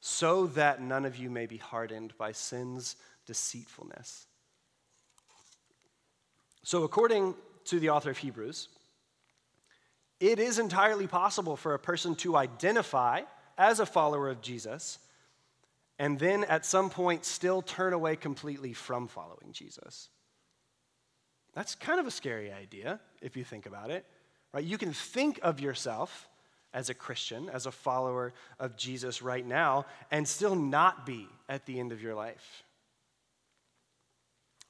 [0.00, 2.94] so that none of you may be hardened by sin's
[3.26, 4.28] deceitfulness.
[6.62, 7.34] So, according
[7.66, 8.68] to the author of Hebrews,
[10.18, 13.22] it is entirely possible for a person to identify
[13.56, 14.98] as a follower of Jesus
[16.00, 20.08] and then at some point still turn away completely from following Jesus.
[21.52, 24.06] That's kind of a scary idea if you think about it.
[24.54, 24.64] Right?
[24.64, 26.26] You can think of yourself
[26.72, 31.66] as a Christian, as a follower of Jesus right now, and still not be at
[31.66, 32.62] the end of your life.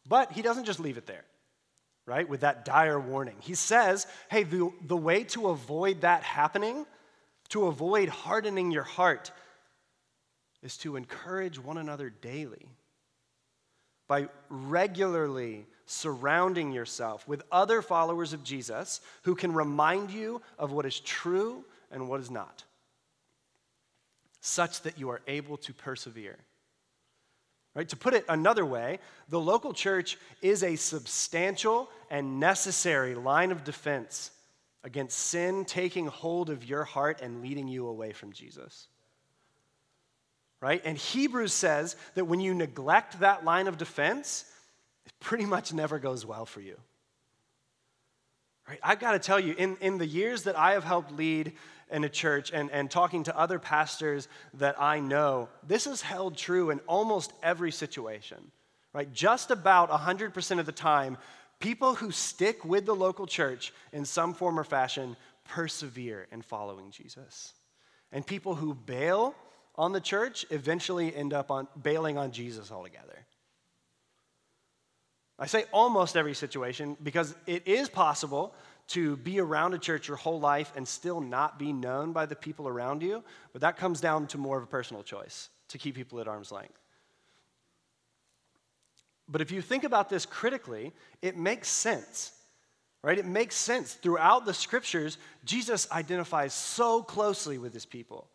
[0.04, 1.24] But he doesn't just leave it there,
[2.10, 2.28] right?
[2.28, 3.36] With that dire warning.
[3.38, 6.84] He says, hey, the, the way to avoid that happening,
[7.50, 9.30] to avoid hardening your heart,
[10.60, 12.66] is to encourage one another daily
[14.08, 20.86] by regularly surrounding yourself with other followers of Jesus who can remind you of what
[20.86, 22.64] is true and what is not,
[24.40, 26.38] such that you are able to persevere.
[27.74, 27.88] Right?
[27.88, 33.62] To put it another way, the local church is a substantial and necessary line of
[33.62, 34.32] defense
[34.82, 38.88] against sin taking hold of your heart and leading you away from Jesus.
[40.60, 40.82] Right?
[40.84, 44.44] And Hebrews says that when you neglect that line of defense,
[45.06, 46.76] it pretty much never goes well for you.
[48.68, 48.80] Right?
[48.82, 51.52] I've got to tell you, in, in the years that I have helped lead
[51.90, 56.36] in a church and, and talking to other pastors that I know, this is held
[56.36, 58.38] true in almost every situation,
[58.92, 59.12] right?
[59.12, 61.18] Just about 100% of the time,
[61.58, 66.90] people who stick with the local church in some form or fashion persevere in following
[66.90, 67.52] Jesus.
[68.12, 69.34] And people who bail
[69.76, 73.26] on the church eventually end up on bailing on Jesus altogether.
[75.38, 78.54] I say almost every situation because it is possible
[78.90, 82.34] to be around a church your whole life and still not be known by the
[82.34, 83.22] people around you,
[83.52, 86.50] but that comes down to more of a personal choice to keep people at arm's
[86.50, 86.78] length.
[89.28, 92.32] But if you think about this critically, it makes sense,
[93.04, 93.16] right?
[93.16, 93.94] It makes sense.
[93.94, 98.26] Throughout the scriptures, Jesus identifies so closely with his people.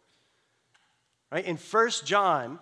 [1.34, 1.44] Right?
[1.44, 2.60] In 1 John,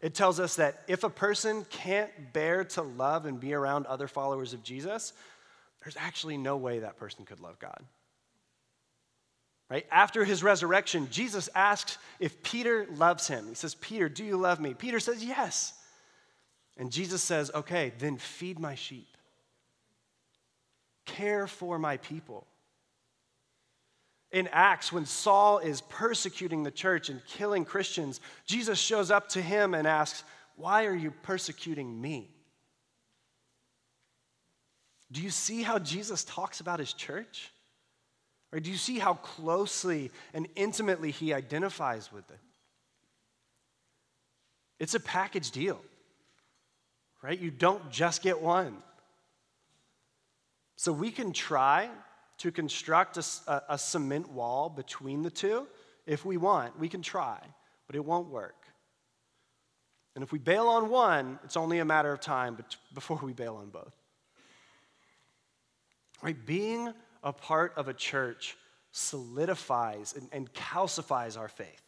[0.00, 4.08] it tells us that if a person can't bear to love and be around other
[4.08, 5.12] followers of Jesus,
[5.86, 7.80] there's actually no way that person could love God.
[9.70, 9.86] Right?
[9.88, 13.46] After his resurrection, Jesus asks if Peter loves him.
[13.46, 14.74] He says, Peter, do you love me?
[14.74, 15.74] Peter says, Yes.
[16.76, 19.06] And Jesus says, Okay, then feed my sheep,
[21.04, 22.48] care for my people.
[24.32, 29.40] In Acts, when Saul is persecuting the church and killing Christians, Jesus shows up to
[29.40, 30.24] him and asks,
[30.56, 32.35] Why are you persecuting me?
[35.16, 37.50] Do you see how Jesus talks about his church?
[38.52, 42.38] Or do you see how closely and intimately he identifies with it?
[44.78, 45.80] It's a package deal,
[47.22, 47.40] right?
[47.40, 48.76] You don't just get one.
[50.76, 51.88] So we can try
[52.36, 55.66] to construct a, a, cement wall between the two
[56.04, 56.78] if we want.
[56.78, 57.38] We can try,
[57.86, 58.66] but it won't work.
[60.14, 62.58] And if we bail on one, it's only a matter of time
[62.92, 63.94] before we bail on both.
[66.22, 66.36] Right?
[66.46, 68.56] Being a part of a church
[68.92, 71.82] solidifies and, and calcifies our faith.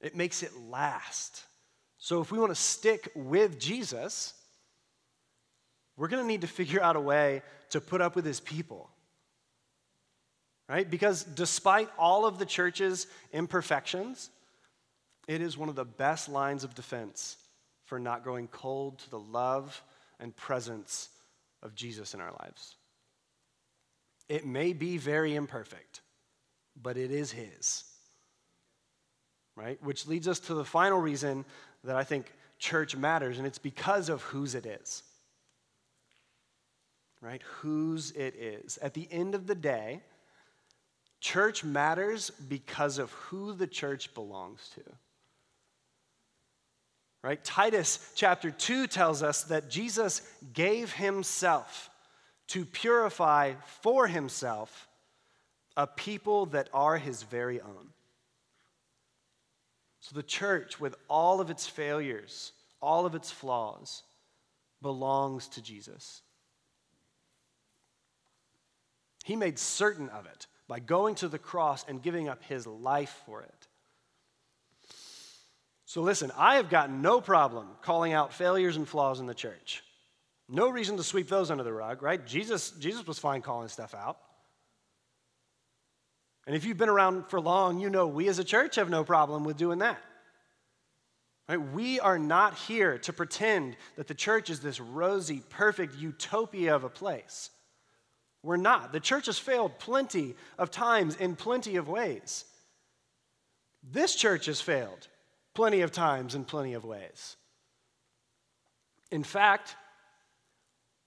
[0.00, 1.42] It makes it last.
[1.98, 4.34] So if we want to stick with Jesus,
[5.96, 8.90] we're going to need to figure out a way to put up with his people.
[10.68, 10.88] Right?
[10.88, 14.30] Because despite all of the church's imperfections,
[15.28, 17.36] it is one of the best lines of defense
[17.84, 19.82] for not growing cold to the love
[20.18, 21.08] and presence
[21.66, 22.76] of Jesus in our lives.
[24.28, 26.00] It may be very imperfect,
[26.80, 27.84] but it is His.
[29.56, 29.82] Right?
[29.82, 31.44] Which leads us to the final reason
[31.84, 35.02] that I think church matters, and it's because of whose it is.
[37.20, 37.42] Right?
[37.60, 38.78] Whose it is.
[38.78, 40.02] At the end of the day,
[41.20, 44.82] church matters because of who the church belongs to.
[47.26, 47.42] Right?
[47.42, 51.90] Titus chapter 2 tells us that Jesus gave himself
[52.50, 54.86] to purify for himself
[55.76, 57.88] a people that are his very own.
[59.98, 64.04] So the church, with all of its failures, all of its flaws,
[64.80, 66.22] belongs to Jesus.
[69.24, 73.20] He made certain of it by going to the cross and giving up his life
[73.26, 73.55] for it.
[75.86, 79.84] So listen, I have got no problem calling out failures and flaws in the church.
[80.48, 82.24] No reason to sweep those under the rug, right?
[82.26, 84.18] Jesus, Jesus was fine calling stuff out.
[86.46, 89.04] And if you've been around for long, you know we as a church have no
[89.04, 89.98] problem with doing that.
[91.48, 91.56] Right?
[91.56, 96.82] We are not here to pretend that the church is this rosy, perfect utopia of
[96.82, 97.50] a place.
[98.42, 98.92] We're not.
[98.92, 102.44] The church has failed plenty of times in plenty of ways.
[103.88, 105.06] This church has failed
[105.56, 107.36] plenty of times in plenty of ways.
[109.10, 109.74] In fact,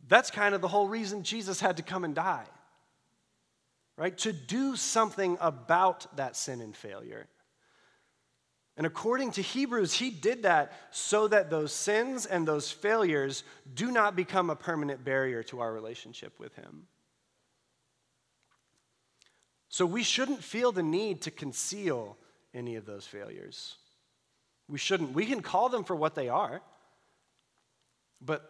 [0.07, 2.47] that's kind of the whole reason Jesus had to come and die,
[3.95, 4.17] right?
[4.17, 7.27] To do something about that sin and failure.
[8.75, 13.43] And according to Hebrews, he did that so that those sins and those failures
[13.75, 16.87] do not become a permanent barrier to our relationship with him.
[19.67, 22.17] So we shouldn't feel the need to conceal
[22.53, 23.75] any of those failures.
[24.69, 25.13] We shouldn't.
[25.13, 26.61] We can call them for what they are.
[28.21, 28.49] But,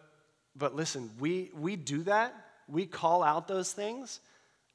[0.54, 2.34] but listen, we, we do that.
[2.68, 4.20] We call out those things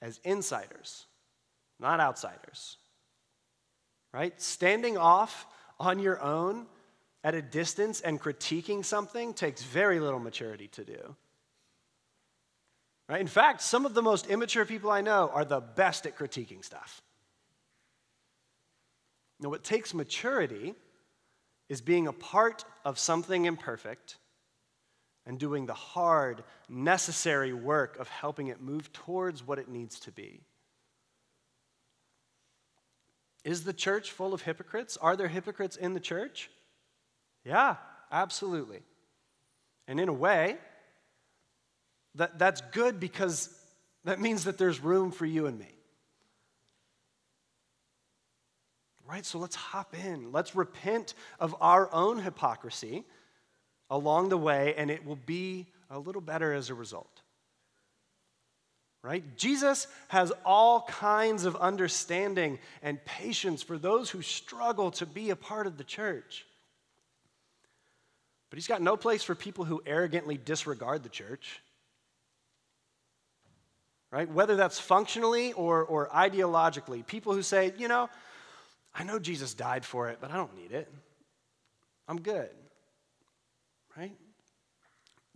[0.02, 1.06] as insiders,
[1.80, 2.78] not outsiders.
[4.12, 4.40] Right?
[4.42, 5.46] Standing off
[5.80, 6.66] on your own
[7.24, 11.16] at a distance and critiquing something takes very little maturity to do.
[13.08, 13.22] Right?
[13.22, 16.64] In fact, some of the most immature people I know are the best at critiquing
[16.64, 17.02] stuff.
[19.40, 20.76] Now, what takes maturity
[21.70, 24.18] is being a part of something imperfect
[25.26, 30.12] and doing the hard, necessary work of helping it move towards what it needs to
[30.12, 30.42] be.
[33.44, 34.98] Is the church full of hypocrites?
[34.98, 36.50] Are there hypocrites in the church?
[37.44, 37.76] Yeah,
[38.12, 38.82] absolutely.
[39.88, 40.58] And in a way,
[42.16, 43.56] that, that's good because
[44.04, 45.75] that means that there's room for you and me.
[49.08, 49.26] Right?
[49.26, 50.32] So let's hop in.
[50.32, 53.04] Let's repent of our own hypocrisy
[53.90, 57.22] along the way, and it will be a little better as a result.
[59.04, 59.24] Right?
[59.38, 65.36] Jesus has all kinds of understanding and patience for those who struggle to be a
[65.36, 66.44] part of the church.
[68.50, 71.62] But he's got no place for people who arrogantly disregard the church.
[74.12, 74.32] Right?
[74.32, 77.06] Whether that's functionally or, or ideologically.
[77.06, 78.10] People who say, you know,
[78.96, 80.92] I know Jesus died for it, but I don't need it.
[82.08, 82.50] I'm good.
[83.98, 84.16] Right?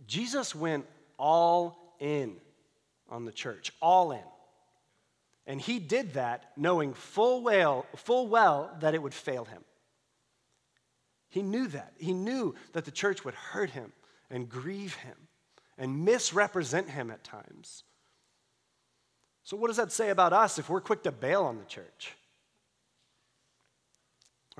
[0.06, 0.86] Jesus went
[1.18, 2.36] all in
[3.10, 4.22] on the church, all in.
[5.46, 9.62] And he did that knowing full well, full well that it would fail him.
[11.28, 11.92] He knew that.
[11.98, 13.92] He knew that the church would hurt him
[14.30, 15.16] and grieve him
[15.76, 17.84] and misrepresent him at times.
[19.42, 22.14] So, what does that say about us if we're quick to bail on the church?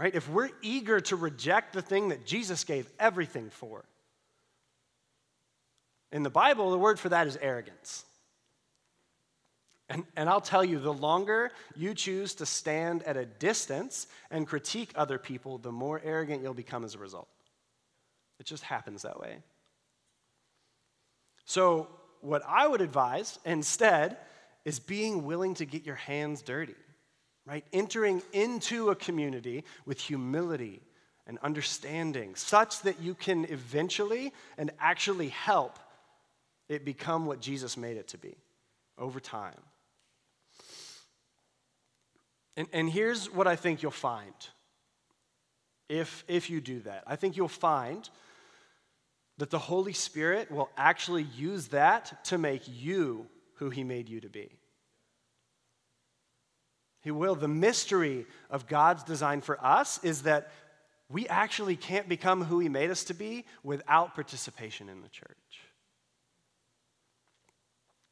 [0.01, 0.14] Right?
[0.14, 3.84] If we're eager to reject the thing that Jesus gave everything for,
[6.11, 8.07] in the Bible, the word for that is arrogance.
[9.90, 14.46] And, and I'll tell you, the longer you choose to stand at a distance and
[14.46, 17.28] critique other people, the more arrogant you'll become as a result.
[18.38, 19.42] It just happens that way.
[21.44, 21.88] So,
[22.22, 24.16] what I would advise instead
[24.64, 26.76] is being willing to get your hands dirty,
[27.51, 27.64] right?
[27.72, 30.80] Entering into a community with humility
[31.26, 35.76] and understanding, such that you can eventually and actually help
[36.68, 38.36] it become what Jesus made it to be
[38.96, 39.59] over time.
[42.57, 44.32] And, and here's what I think you'll find
[45.88, 47.03] if, if you do that.
[47.05, 48.09] I think you'll find
[49.38, 54.20] that the Holy Spirit will actually use that to make you who He made you
[54.20, 54.59] to be.
[57.03, 57.34] He will.
[57.34, 60.51] The mystery of God's design for us is that
[61.09, 65.36] we actually can't become who He made us to be without participation in the church.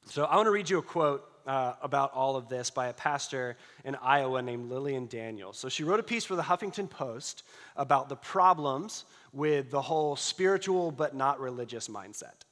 [0.07, 2.93] So I want to read you a quote uh, about all of this by a
[2.93, 5.59] pastor in Iowa named Lillian Daniels.
[5.59, 7.43] So she wrote a piece for the Huffington Post
[7.77, 12.45] about the problems with the whole spiritual but not religious mindset.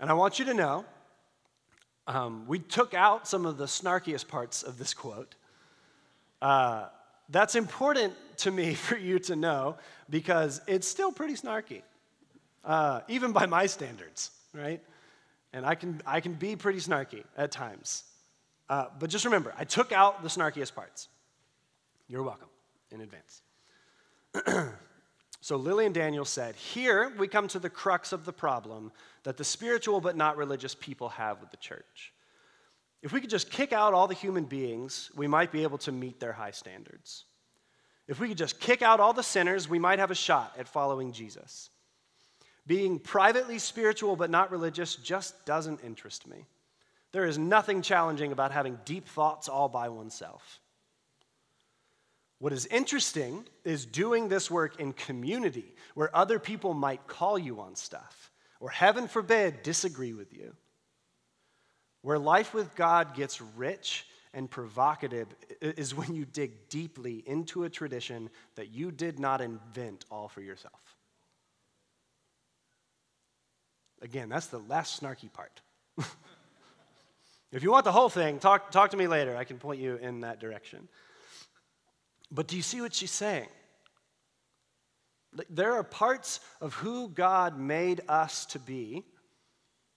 [0.00, 0.84] And I want you to know
[2.06, 5.34] um, we took out some of the snarkiest parts of this quote.
[6.40, 6.86] Uh,
[7.28, 9.76] that's important to me for you to know
[10.08, 11.82] because it's still pretty snarky,
[12.64, 14.80] uh, even by my standards, right?
[15.52, 18.04] And I can, I can be pretty snarky at times.
[18.68, 21.08] Uh, but just remember, I took out the snarkiest parts.
[22.08, 22.48] You're welcome
[22.90, 23.42] in advance.
[25.46, 28.90] so Lillian Daniel said, Here we come to the crux of the problem
[29.22, 32.12] that the spiritual but not religious people have with the church.
[33.00, 35.92] If we could just kick out all the human beings, we might be able to
[35.92, 37.26] meet their high standards.
[38.08, 40.66] If we could just kick out all the sinners, we might have a shot at
[40.66, 41.70] following Jesus.
[42.66, 46.44] Being privately spiritual but not religious just doesn't interest me.
[47.12, 50.58] There is nothing challenging about having deep thoughts all by oneself.
[52.38, 57.60] What is interesting is doing this work in community where other people might call you
[57.60, 58.30] on stuff
[58.60, 60.54] or, heaven forbid, disagree with you.
[62.02, 65.28] Where life with God gets rich and provocative
[65.60, 70.42] is when you dig deeply into a tradition that you did not invent all for
[70.42, 70.80] yourself.
[74.02, 75.62] Again, that's the last snarky part.
[77.50, 79.36] if you want the whole thing, talk, talk to me later.
[79.36, 80.88] I can point you in that direction.
[82.30, 83.48] But do you see what she's saying?
[85.50, 89.04] There are parts of who God made us to be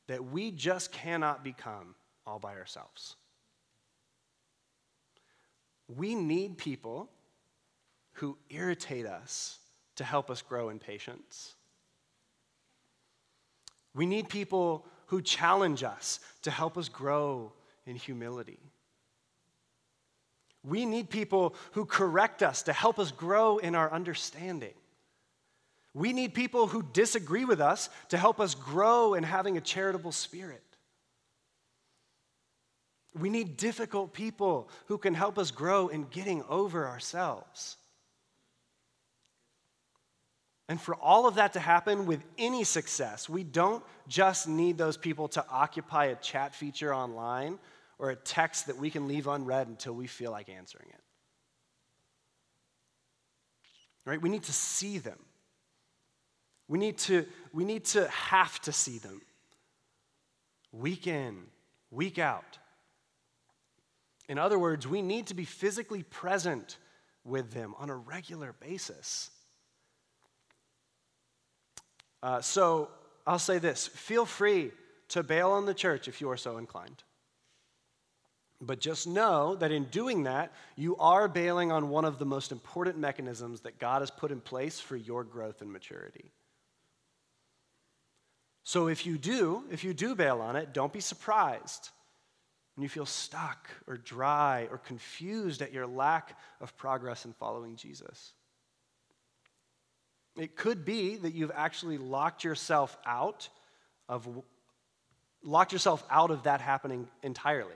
[0.07, 3.15] that we just cannot become all by ourselves.
[5.87, 7.09] We need people
[8.13, 9.59] who irritate us
[9.95, 11.55] to help us grow in patience.
[13.93, 17.53] We need people who challenge us to help us grow
[17.85, 18.59] in humility.
[20.63, 24.73] We need people who correct us to help us grow in our understanding.
[25.93, 30.11] We need people who disagree with us to help us grow in having a charitable
[30.11, 30.63] spirit.
[33.17, 37.77] We need difficult people who can help us grow in getting over ourselves.
[40.67, 44.97] And for all of that to happen with any success, we don't just need those
[44.97, 47.57] people to occupy a chat feature online
[47.99, 51.01] or a text that we can leave unread until we feel like answering it.
[54.05, 54.21] Right?
[54.21, 55.19] We need to see them.
[56.67, 59.21] We need to, we need to have to see them
[60.71, 61.43] week in,
[61.91, 62.57] week out.
[64.29, 66.77] In other words, we need to be physically present
[67.25, 69.31] with them on a regular basis.
[72.21, 72.89] Uh, so
[73.25, 74.71] I'll say this feel free
[75.09, 77.03] to bail on the church if you are so inclined.
[78.61, 82.51] But just know that in doing that, you are bailing on one of the most
[82.51, 86.31] important mechanisms that God has put in place for your growth and maturity.
[88.63, 91.89] So if you do, if you do bail on it, don't be surprised
[92.75, 97.75] when you feel stuck or dry or confused at your lack of progress in following
[97.75, 98.33] Jesus.
[100.37, 103.49] It could be that you've actually locked yourself out
[104.07, 104.27] of
[105.43, 107.75] locked yourself out of that happening entirely,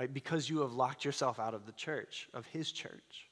[0.00, 0.14] right?
[0.14, 3.28] Because you have locked yourself out of the church, of his church.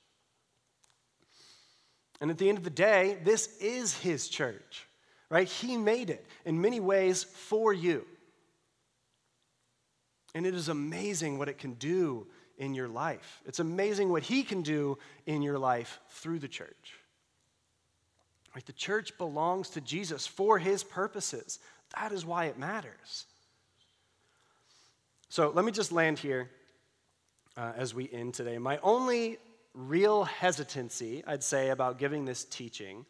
[2.21, 4.87] And at the end of the day, this is his church,
[5.31, 5.49] right?
[5.49, 8.05] He made it in many ways for you.
[10.35, 12.27] And it is amazing what it can do
[12.59, 13.41] in your life.
[13.47, 16.99] It's amazing what he can do in your life through the church.
[18.55, 18.67] Right?
[18.67, 21.61] The church belongs to Jesus for his purposes.
[21.99, 23.25] That is why it matters.
[25.31, 26.51] So let me just land here
[27.59, 28.57] uh, as we end today.
[28.57, 29.39] My only
[29.75, 33.05] real hesitancy, I'd say, about giving this teaching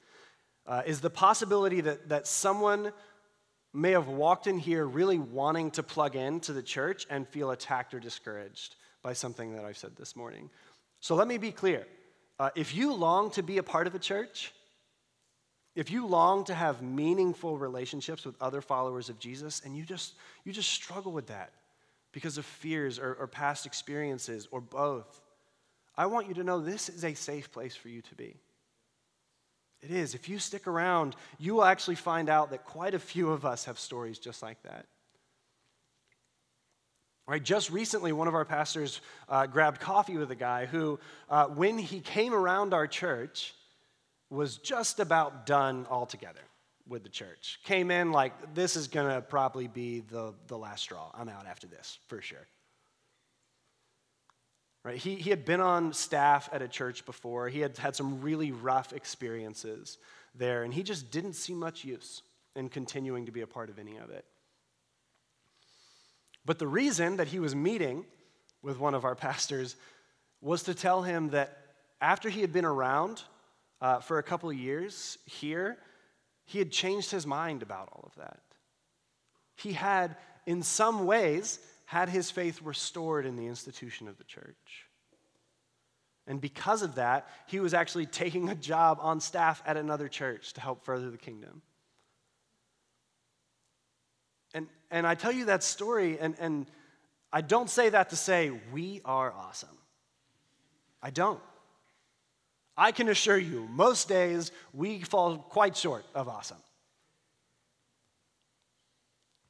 [0.66, 2.92] uh, is the possibility that, that someone
[3.74, 7.50] may have walked in here really wanting to plug in to the church and feel
[7.50, 10.48] attacked or discouraged by something that I've said this morning.
[11.00, 11.86] So let me be clear.
[12.40, 14.52] Uh, if you long to be a part of a church,
[15.76, 20.14] if you long to have meaningful relationships with other followers of Jesus and you just,
[20.44, 21.52] you just struggle with that
[22.18, 25.20] because of fears or, or past experiences or both,
[25.96, 28.34] I want you to know this is a safe place for you to be.
[29.82, 30.16] It is.
[30.16, 33.66] If you stick around, you will actually find out that quite a few of us
[33.66, 34.86] have stories just like that.
[37.28, 40.98] Right, just recently, one of our pastors uh, grabbed coffee with a guy who,
[41.30, 43.54] uh, when he came around our church,
[44.28, 46.40] was just about done altogether
[46.88, 47.58] with the church.
[47.64, 51.10] Came in like, this is going to probably be the, the last straw.
[51.14, 52.46] I'm out after this, for sure.
[54.84, 54.96] Right?
[54.96, 57.48] He, he had been on staff at a church before.
[57.48, 59.98] He had had some really rough experiences
[60.34, 62.22] there, and he just didn't see much use
[62.56, 64.24] in continuing to be a part of any of it.
[66.44, 68.06] But the reason that he was meeting
[68.62, 69.76] with one of our pastors
[70.40, 71.58] was to tell him that
[72.00, 73.22] after he had been around
[73.80, 75.76] uh, for a couple of years here,
[76.48, 78.40] he had changed his mind about all of that.
[79.54, 84.86] He had, in some ways, had his faith restored in the institution of the church.
[86.26, 90.54] And because of that, he was actually taking a job on staff at another church
[90.54, 91.60] to help further the kingdom.
[94.54, 96.66] And, and I tell you that story, and, and
[97.30, 99.76] I don't say that to say we are awesome.
[101.02, 101.40] I don't.
[102.78, 106.62] I can assure you, most days we fall quite short of awesome.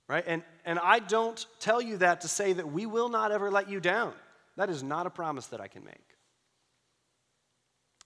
[0.09, 0.24] Right?
[0.26, 3.68] And, and I don't tell you that to say that we will not ever let
[3.68, 4.14] you down.
[4.57, 6.07] That is not a promise that I can make.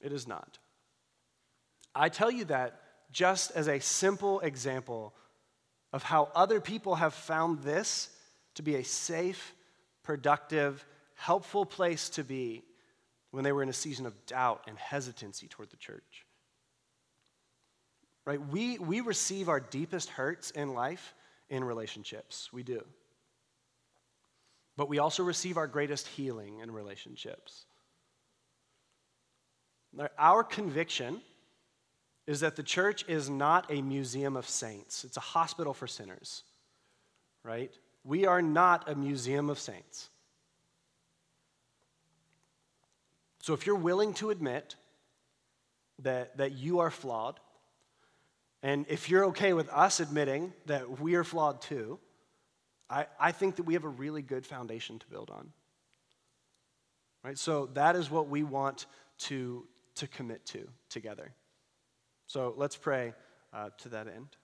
[0.00, 0.58] It is not.
[1.94, 2.80] I tell you that
[3.12, 5.14] just as a simple example
[5.92, 8.10] of how other people have found this
[8.56, 9.54] to be a safe
[10.02, 12.64] productive, helpful place to be
[13.32, 16.24] when they were in a season of doubt and hesitancy toward the church.
[18.24, 18.40] Right?
[18.40, 21.14] We, we receive our deepest hurts in life
[21.50, 22.50] in relationships.
[22.52, 22.84] We do.
[24.76, 27.66] But we also receive our greatest healing in relationships.
[30.18, 31.20] Our conviction
[32.26, 36.44] is that the church is not a museum of saints, it's a hospital for sinners,
[37.42, 37.72] right?
[38.04, 40.08] We are not a museum of saints.
[43.42, 44.76] So if you're willing to admit
[45.98, 47.40] that, that you are flawed,
[48.62, 51.98] and if you're okay with us admitting that we are flawed too,
[52.88, 55.52] I, I think that we have a really good foundation to build on.
[57.24, 57.36] Right?
[57.36, 58.86] So that is what we want
[59.18, 59.66] to,
[59.96, 61.32] to commit to together.
[62.28, 63.12] So let's pray
[63.52, 64.36] uh, to that end.